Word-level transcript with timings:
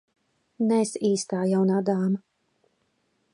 Neesi 0.71 1.01
īstā 1.09 1.43
jaunā 1.51 1.83
dāma. 1.91 2.21